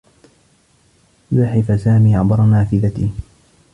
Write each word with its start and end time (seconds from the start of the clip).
زحف 1.31 1.81
سامي 1.81 2.15
عبر 2.15 2.41
نافذته. 2.41 3.09